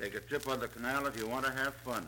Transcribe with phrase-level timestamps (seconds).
[0.00, 2.06] Take a trip on the canal if you want to have fun.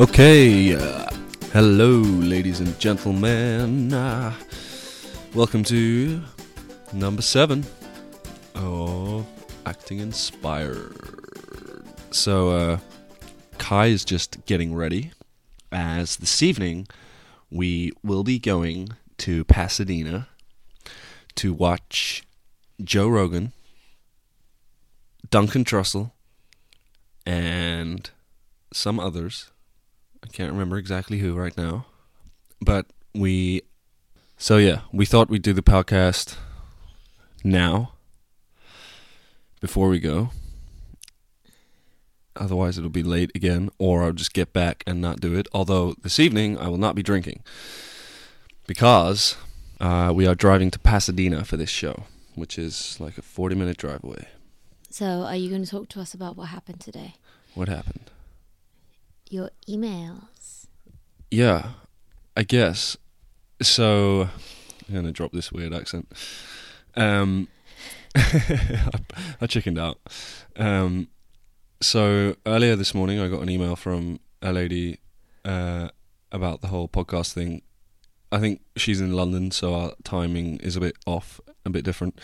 [0.00, 1.08] Okay, uh,
[1.52, 3.92] hello, ladies and gentlemen.
[3.92, 4.34] Uh,
[5.32, 6.20] welcome to
[6.92, 7.64] number seven
[8.56, 9.37] of
[9.68, 11.84] Acting Inspired.
[12.10, 12.78] So, uh,
[13.58, 15.10] Kai is just getting ready,
[15.70, 16.86] as this evening
[17.50, 20.26] we will be going to Pasadena
[21.34, 22.22] to watch
[22.82, 23.52] Joe Rogan,
[25.28, 26.12] Duncan Trussell,
[27.26, 28.08] and
[28.72, 29.50] some others.
[30.24, 31.84] I can't remember exactly who right now.
[32.62, 33.60] But we.
[34.38, 36.36] So, yeah, we thought we'd do the podcast
[37.44, 37.92] now
[39.60, 40.30] before we go.
[42.36, 45.48] Otherwise, it'll be late again, or I'll just get back and not do it.
[45.52, 47.42] Although, this evening, I will not be drinking
[48.66, 49.36] because
[49.80, 52.04] uh, we are driving to Pasadena for this show,
[52.36, 54.28] which is like a 40 minute drive away.
[54.90, 57.14] So, are you going to talk to us about what happened today?
[57.54, 58.10] What happened?
[59.28, 60.66] Your emails.
[61.30, 61.70] Yeah,
[62.36, 62.96] I guess.
[63.60, 64.28] So
[64.88, 66.08] I'm gonna drop this weird accent.
[66.96, 67.48] Um,
[69.40, 69.98] I chickened out.
[70.56, 71.08] Um,
[71.80, 74.98] so earlier this morning, I got an email from a lady
[75.44, 75.88] uh,
[76.32, 77.62] about the whole podcast thing.
[78.30, 82.18] I think she's in London, so our timing is a bit off, a bit different.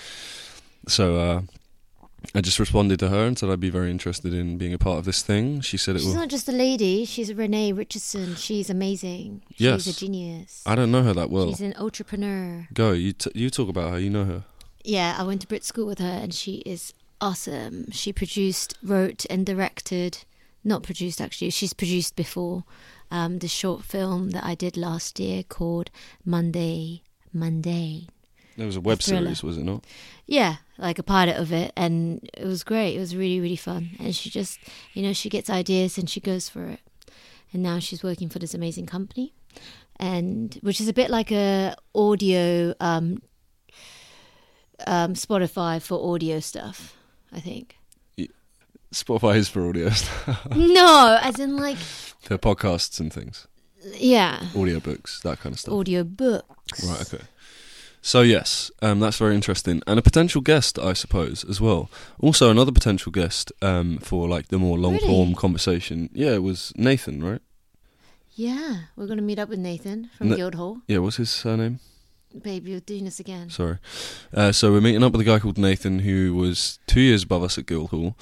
[0.87, 1.43] So uh,
[2.35, 4.99] I just responded to her and said I'd be very interested in being a part
[4.99, 5.63] of this thing.
[5.63, 6.17] She said it She's will.
[6.17, 7.07] not just a lady.
[7.07, 8.35] She's Renee Richardson.
[8.35, 9.43] She's amazing.
[9.53, 9.87] She's Yes.
[9.87, 10.63] a genius.
[10.67, 11.49] I don't know her that well.
[11.49, 12.69] She's an entrepreneur.
[12.75, 13.99] Go, you t- you talk about her.
[13.99, 14.45] You know her.
[14.85, 17.91] Yeah, I went to Brit School with her, and she is awesome.
[17.91, 20.25] She produced, wrote, and directed.
[20.63, 21.51] Not produced actually.
[21.51, 22.65] She's produced before
[23.11, 25.91] um, the short film that I did last year called
[26.25, 27.03] Monday
[27.35, 28.07] Monday.
[28.57, 29.35] There was a web thriller.
[29.35, 29.85] series, was it not?
[30.27, 32.95] Yeah, like a pilot of it, and it was great.
[32.95, 33.91] It was really, really fun.
[33.99, 34.61] And she just,
[34.93, 36.81] you know, she gets ideas and she goes for it.
[37.53, 39.35] And now she's working for this amazing company,
[39.99, 43.23] and which is a bit like a audio um,
[44.87, 46.97] um, Spotify for audio stuff.
[47.33, 47.77] I think.
[48.93, 50.47] Spotify is for audio stuff.
[50.57, 53.49] no, as in like for podcasts and things,
[53.97, 55.75] yeah, audiobooks, that kind of stuff.
[55.75, 56.85] audio books.
[56.89, 57.25] Right, okay.
[58.03, 61.91] So yes, um, that's very interesting, and a potential guest, I suppose, as well.
[62.21, 65.35] Also, another potential guest um, for like the more long form Really?
[65.35, 66.09] conversation.
[66.13, 67.41] Yeah, it was Nathan, right?
[68.37, 70.83] Yeah, we're gonna meet up with Nathan from No- Guildhall.
[70.87, 71.81] Yeah, what's his surname?
[72.43, 73.51] Babe, you're doing this again.
[73.51, 73.79] Sorry.
[74.33, 77.43] Uh, so we're meeting up with a guy called Nathan who was two years above
[77.43, 78.17] us at Guildhall.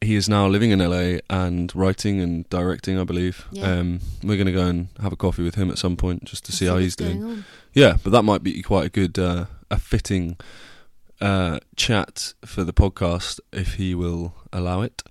[0.00, 3.46] He is now living in LA and writing and directing, I believe.
[3.52, 3.70] Yeah.
[3.70, 6.44] Um, we're going to go and have a coffee with him at some point just
[6.46, 7.22] to see how he's doing.
[7.22, 7.44] on.
[7.72, 10.36] Yeah, but that might be quite a good, uh, a fitting
[11.20, 15.04] uh, chat for the podcast if he will allow it.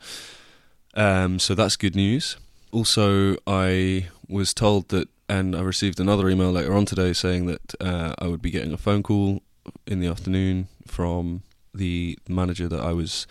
[0.93, 2.35] Um, so that's good news.
[2.73, 7.75] Also, I was told that, and I received another email later on today saying that
[7.79, 9.41] uh, I would be getting a phone call
[9.85, 11.43] in the afternoon from
[11.73, 13.27] the manager that I was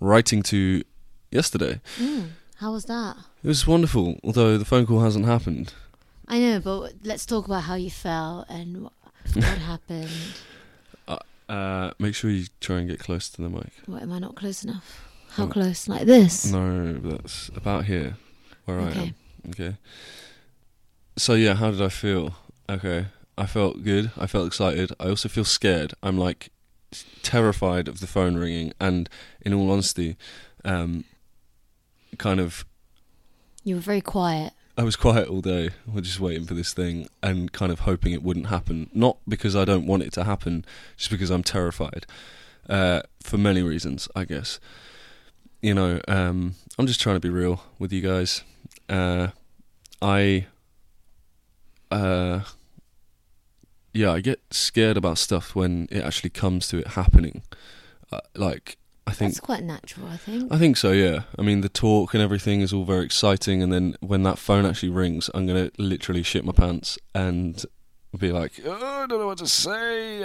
[0.00, 0.82] writing to
[1.30, 1.80] yesterday.
[1.98, 3.16] Mm, how was that?
[3.42, 5.72] It was wonderful, although the phone call hasn't happened.
[6.28, 8.92] I know, but let's talk about how you felt and what,
[9.34, 10.10] what happened.
[11.48, 13.72] Uh, make sure you try and get close to the mic.
[13.86, 15.06] What am I not close enough?
[15.30, 15.48] How Oh.
[15.48, 15.86] close?
[15.88, 16.50] Like this?
[16.50, 18.16] No, that's about here,
[18.64, 19.14] where I am.
[19.50, 19.76] Okay.
[21.16, 22.34] So yeah, how did I feel?
[22.68, 23.06] Okay,
[23.36, 24.10] I felt good.
[24.16, 24.92] I felt excited.
[24.98, 25.94] I also feel scared.
[26.02, 26.50] I'm like
[27.22, 29.08] terrified of the phone ringing, and
[29.42, 30.16] in all honesty,
[30.64, 31.04] um,
[32.18, 32.64] kind of
[33.64, 34.52] You were very quiet.
[34.76, 35.70] I was quiet all day.
[35.86, 38.88] We're just waiting for this thing and kind of hoping it wouldn't happen.
[38.94, 40.64] Not because I don't want it to happen,
[40.96, 42.06] just because I'm terrified.
[42.68, 44.58] Uh, for many reasons, I guess.
[45.60, 48.42] You know, um, I'm just trying to be real with you guys.
[48.88, 49.28] Uh,
[50.00, 50.46] I,
[51.92, 52.40] uh,
[53.92, 57.42] yeah, I get scared about stuff when it actually comes to it happening.
[58.10, 60.52] Uh, like, I think That's quite natural, I think.
[60.52, 61.22] I think so, yeah.
[61.38, 64.64] I mean, the talk and everything is all very exciting, and then when that phone
[64.64, 67.64] actually rings, I'm going to literally shit my pants and
[68.16, 70.24] be like, oh, I don't know what to say.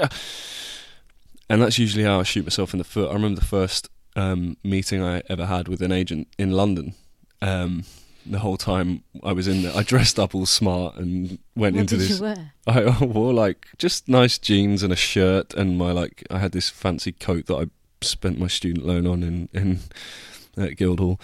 [1.50, 3.10] And that's usually how I shoot myself in the foot.
[3.10, 6.94] I remember the first um, meeting I ever had with an agent in London.
[7.42, 7.84] Um,
[8.32, 11.82] the whole time I was in there, I dressed up all smart and went what
[11.82, 12.18] into did this.
[12.20, 12.52] you wear?
[12.68, 16.70] I wore like just nice jeans and a shirt, and my like I had this
[16.70, 17.66] fancy coat that I
[18.02, 19.80] spent my student loan on in in
[20.64, 21.20] at Guildhall,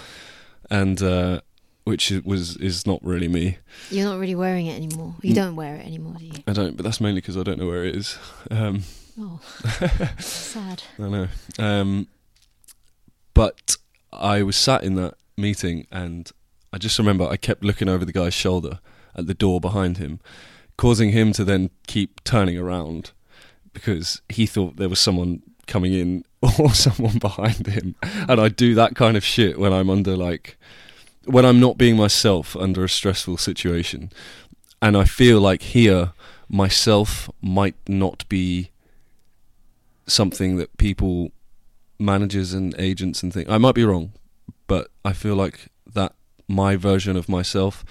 [0.69, 1.41] and uh,
[1.83, 3.57] which was is not really me.
[3.89, 5.15] You're not really wearing it anymore.
[5.21, 6.33] You don't wear it anymore, do you?
[6.47, 8.17] I don't, but that's mainly because I don't know where it is.
[8.51, 8.83] Um,
[9.19, 9.39] Oh,
[10.19, 10.81] sad.
[10.97, 11.27] I know.
[11.59, 12.07] Um,
[13.35, 13.77] but
[14.11, 16.31] I was sat in that meeting, and
[16.73, 18.79] I just remember I kept looking over the guy's shoulder
[19.15, 20.19] at the door behind him,
[20.75, 23.11] causing him to then keep turning around
[23.73, 26.25] because he thought there was someone coming in
[26.59, 27.93] or someone behind him.
[28.27, 30.57] And I do that kind of shit when I'm under like
[31.25, 34.11] when I'm not being myself under a stressful situation.
[34.81, 36.13] And I feel like here
[36.49, 38.71] myself might not be
[40.07, 41.31] something that people
[41.99, 44.13] managers and agents and things I might be wrong,
[44.65, 45.67] but I feel like
[46.47, 47.83] my version of myself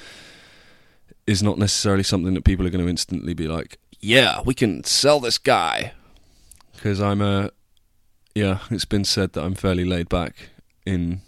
[1.26, 4.84] is not necessarily something that people are going to instantly be like, "Yeah, we can
[4.84, 5.92] sell this guy."
[6.74, 7.50] Because I'm a
[8.34, 10.50] yeah, it's been said that I'm fairly laid back
[10.86, 11.20] in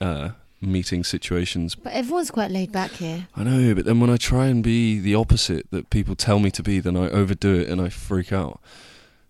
[0.00, 0.30] uh,
[0.60, 1.74] meeting situations.
[1.74, 3.26] But everyone's quite laid back here.
[3.34, 6.50] I know, but then when I try and be the opposite that people tell me
[6.52, 8.60] to be, then I overdo it and I freak out.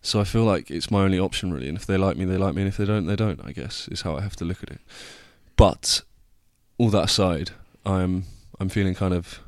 [0.02, 2.37] So I feel like it's my only option really, and if they like me, they
[2.37, 3.40] like me, and if they don't, they don't.
[3.44, 4.81] I guess is how I have to look at it.
[5.56, 6.02] But
[6.82, 7.52] all that aside,
[7.87, 8.25] I'm
[8.58, 9.38] I'm feeling kind of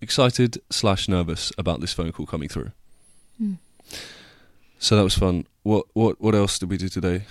[0.00, 2.72] excited slash nervous about this phone call coming through.
[3.38, 3.54] Hmm.
[4.80, 5.46] So that was fun.
[5.62, 7.22] What what what else did we do today?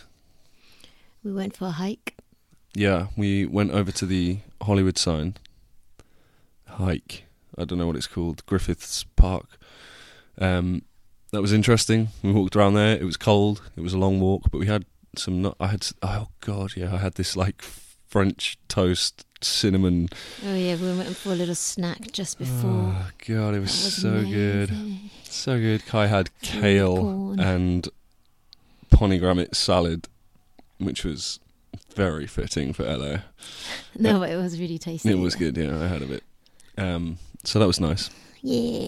[1.26, 2.16] We went for a hike.
[2.74, 5.36] Yeah, we went over to the Hollywood sign
[6.68, 7.26] hike.
[7.58, 9.48] I don't know what it's called, Griffiths Park.
[10.38, 10.84] Um,
[11.32, 12.08] that was interesting.
[12.24, 12.96] We walked around there.
[12.96, 13.62] It was cold.
[13.76, 14.86] It was a long walk, but we had
[15.18, 15.54] some.
[15.60, 15.86] I had.
[16.02, 20.10] Oh god, yeah, I had this like French toast cinnamon.
[20.46, 22.96] Oh yeah, we went for a little snack just before.
[22.96, 24.72] Oh god, it was, was so good,
[25.24, 25.86] so good.
[25.86, 27.40] Kai had kale corn.
[27.40, 27.90] and
[28.90, 30.08] pomegranate salad,
[30.78, 31.40] which was
[31.96, 33.18] very fitting for LA.
[33.98, 35.10] No, but it was really tasty.
[35.10, 35.84] It was good, yeah.
[35.84, 36.24] I had a bit.
[36.78, 38.10] Um, so that was nice.
[38.42, 38.88] Yeah.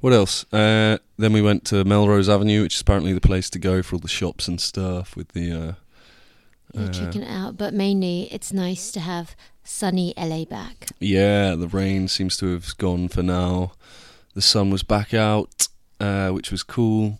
[0.00, 0.44] What else?
[0.52, 3.96] Uh, then we went to Melrose Avenue, which is apparently the place to go for
[3.96, 5.14] all the shops and stuff.
[5.16, 5.72] With the uh,
[6.76, 7.56] uh, checking it out.
[7.56, 10.88] But mainly, it's nice to have sunny LA back.
[11.00, 13.72] yeah, the rain seems to have gone for now.
[14.34, 15.68] The sun was back out,
[16.00, 17.18] uh, which was cool.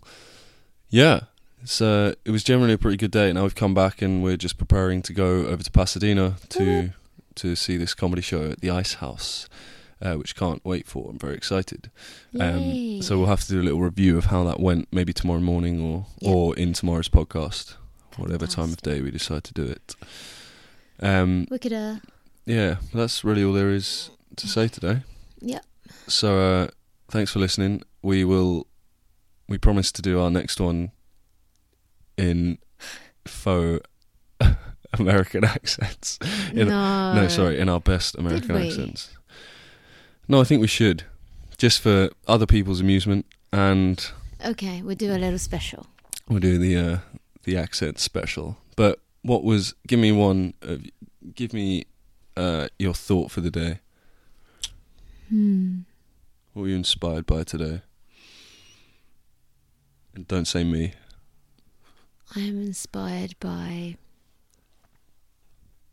[0.89, 1.21] Yeah,
[1.61, 3.31] it's uh, it was generally a pretty good day.
[3.33, 6.89] Now we've come back and we're just preparing to go over to Pasadena to
[7.35, 9.47] to see this comedy show at the Ice House,
[10.01, 11.09] uh, which can't wait for.
[11.09, 11.89] I'm very excited.
[12.39, 15.39] Um, so we'll have to do a little review of how that went, maybe tomorrow
[15.39, 16.29] morning or Yeah.
[16.31, 17.75] or in tomorrow's podcast,
[18.17, 19.95] whatever time of day we decide to do it.
[20.99, 21.95] Um, we could, uh,
[22.45, 25.01] yeah, that's really all there is to say today.
[25.41, 25.59] yeah.
[26.07, 26.67] So uh,
[27.09, 27.81] thanks for listening.
[28.01, 28.67] We will.
[29.47, 30.91] We promise to do our next one
[32.17, 32.57] in
[33.25, 33.85] faux
[34.99, 36.19] American accents.
[36.53, 37.13] In- no.
[37.13, 39.09] No, sorry, in our best American accents.
[40.27, 41.03] No, I think we should,
[41.57, 44.05] just for other people's amusement, and
[44.45, 45.87] Okay, we'll do a little special.
[46.27, 46.97] we'll do the uh,
[47.43, 48.57] the accent special.
[48.75, 49.73] But what was?
[49.87, 50.53] Give me one.
[50.61, 50.83] Of,
[51.35, 51.85] give me
[52.35, 53.79] uh, your thought for the day.
[55.29, 55.79] Hmm.
[56.53, 57.81] What were you inspired by today?
[60.13, 60.93] And don't say me.
[62.35, 63.97] I am inspired by.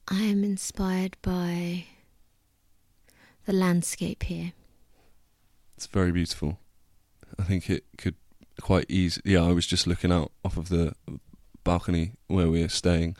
[0.08, 1.84] I am inspired by
[3.46, 4.52] the landscape here.
[5.76, 6.58] It's very beautiful.
[7.38, 8.16] I think it could
[8.60, 9.20] quite easy.
[9.24, 10.94] Yeah, I was just looking out off of the
[11.64, 13.16] balcony where we're staying,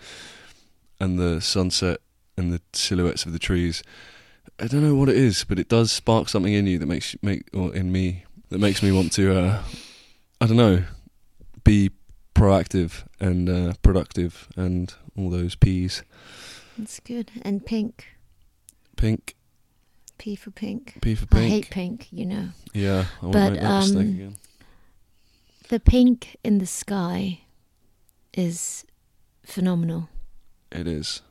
[0.99, 2.00] and the sunset
[2.40, 3.82] and the silhouettes of the trees.
[4.59, 7.14] I don't know what it is, but it does spark something in you that makes
[7.23, 9.38] make or in me that makes me want to.
[9.38, 9.62] Uh,
[10.40, 10.85] I don't know,
[11.62, 11.90] be
[12.35, 16.02] proactive and uh, productive and all those P's.
[16.80, 17.30] It's good.
[17.42, 18.06] And pink.
[18.97, 19.35] Pink,
[20.18, 20.99] P for pink.
[21.00, 21.44] P for pink.
[21.44, 22.49] I hate pink, you know.
[22.75, 24.37] Yeah, I won't But, make that mistake um, again.
[25.68, 27.40] The pink in the sky
[28.35, 28.85] is
[29.42, 30.09] phenomenal.
[30.73, 31.23] It is.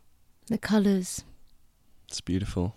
[0.50, 1.24] The colours.
[2.08, 2.76] It's beautiful.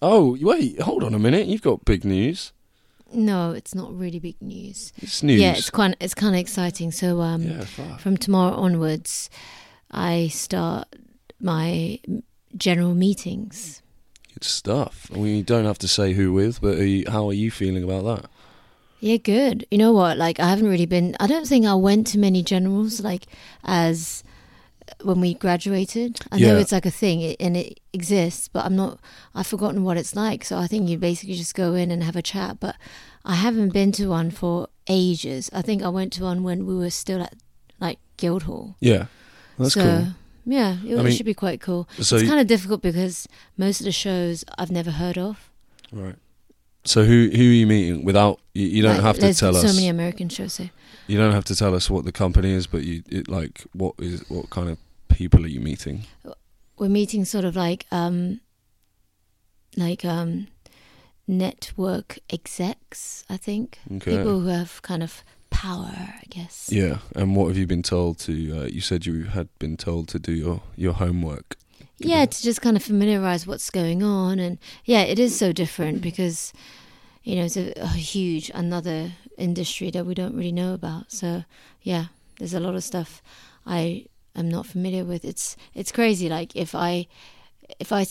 [0.00, 1.46] Oh, wait, hold on a minute.
[1.46, 2.52] You've got big news.
[3.12, 4.92] No, it's not really big news.
[4.98, 5.40] It's news.
[5.40, 6.92] Yeah, it's quite it's kind of exciting.
[6.92, 7.64] So um, yeah,
[7.96, 9.28] from tomorrow onwards,
[9.90, 10.86] I start
[11.40, 11.98] my
[12.56, 13.82] general meetings.
[14.32, 15.10] Good stuff.
[15.10, 18.04] We don't have to say who with, but are you, how are you feeling about
[18.04, 18.30] that?
[19.00, 19.66] Yeah, good.
[19.70, 20.16] You know what?
[20.16, 21.16] Like, I haven't really been.
[21.18, 23.26] I don't think I went to many generals like
[23.64, 24.22] as
[25.02, 26.20] when we graduated.
[26.32, 28.98] I know it's like a thing and it exists, but I'm not.
[29.34, 30.44] I've forgotten what it's like.
[30.44, 32.60] So I think you basically just go in and have a chat.
[32.60, 32.76] But
[33.24, 35.50] I haven't been to one for ages.
[35.52, 37.34] I think I went to one when we were still at
[37.80, 38.76] like Guildhall.
[38.80, 39.06] Yeah,
[39.58, 40.06] that's so cool.
[40.46, 41.88] Yeah, it, I mean, should be quite cool.
[42.00, 45.50] So it's kind of difficult because most of the shows I've never heard of.
[45.92, 46.16] right.
[46.84, 48.04] So who who are you meeting?
[48.04, 49.70] Without you, you don't Like, have to tell so us.
[49.70, 50.54] So many American shows.
[50.54, 50.68] So
[51.06, 53.94] You don't have to tell us what the company is, but you it like what
[53.98, 56.04] is what kind of people are you meeting?
[56.78, 58.40] we're meeting sort of like um,
[59.76, 60.46] like um,
[61.28, 63.24] network execs.
[63.28, 64.16] I think Okay.
[64.16, 65.92] people who have kind of power.
[65.94, 66.68] I guess.
[66.72, 68.32] Yeah, and what have you been told to?
[68.32, 71.56] Uh, you said you had been told to do your your homework.
[71.98, 76.00] Yeah to just kind of familiarize what's going on and yeah it is so different
[76.00, 76.52] because
[77.22, 81.10] you know it's a, a huge another industry that we don't really know about.
[81.12, 81.44] So
[81.82, 82.06] yeah
[82.38, 83.22] there's a lot of stuff
[83.66, 85.24] i am not familiar with.
[85.24, 87.06] It's it's crazy like if i
[87.78, 88.06] if i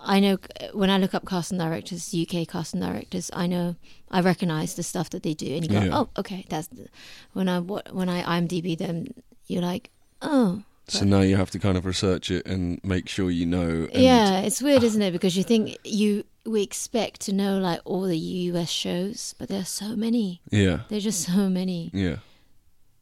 [0.00, 0.36] i know
[0.74, 3.74] when i look up casting directors uk casting directors i know
[4.10, 5.98] i recognize the stuff that they do and you go Yeah.
[5.98, 6.68] oh okay that's
[7.32, 9.06] when i when i imdb them
[9.46, 13.08] you're like oh So But- now you have to kind of research it and make
[13.08, 13.88] sure you know.
[13.92, 15.12] Yeah, it's weird, isn't it?
[15.12, 19.60] Because you think you we expect to know like all the US shows, but there
[19.62, 20.42] are so many.
[20.50, 20.80] Yeah.
[20.88, 21.90] There are just so many.
[21.94, 22.16] Yeah.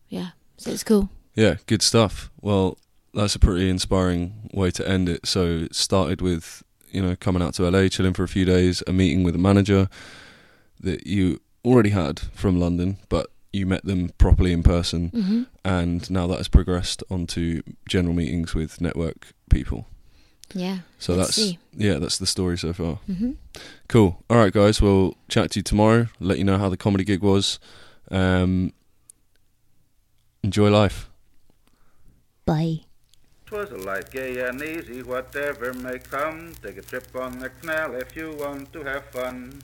[0.08, 1.08] Yeah, so it's cool.
[1.34, 1.56] Yeah.
[1.66, 2.30] Good stuff.
[2.40, 2.78] Well,
[3.14, 5.26] that's a pretty inspiring way to end it.
[5.26, 8.82] So it started with you know coming out to LA, chilling for a few days,
[8.86, 9.88] a meeting with a manager
[10.78, 16.11] that you already had from London, but you met them properly in person, hmm and
[16.11, 19.87] now that has progressed onto general meetings with network people.
[20.54, 20.78] Yeah.
[20.99, 21.59] So let's that's see.
[21.73, 22.97] yeah, that's the story so far.
[23.06, 23.32] hmm
[23.88, 24.23] Cool.
[24.28, 24.82] All right, guys.
[24.82, 26.09] We'll chat to you tomorrow.
[26.21, 27.59] Let you know how the comedy gig was.
[28.11, 28.73] Um,
[30.42, 31.09] enjoy life.
[32.44, 32.80] Bye.
[33.47, 36.54] 'Twas a life gay and easy, whatever may come.
[36.62, 39.12] Take a trip on the canal if you want to have fun.
[39.12, 39.62] fun, fun.